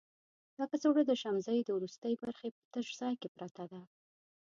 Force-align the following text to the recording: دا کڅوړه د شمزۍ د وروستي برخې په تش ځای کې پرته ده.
دا 0.57 0.63
کڅوړه 0.71 1.03
د 1.07 1.11
شمزۍ 1.21 1.59
د 1.63 1.69
وروستي 1.77 2.13
برخې 2.23 2.47
په 2.55 2.61
تش 2.73 2.87
ځای 2.99 3.13
کې 3.21 3.29
پرته 3.35 3.63
ده. 3.71 3.81